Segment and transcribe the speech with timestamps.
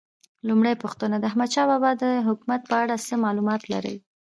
[0.47, 3.95] لومړۍ پوښتنه: د احمدشاه بابا د حکومت په اړه څه معلومات لرئ؟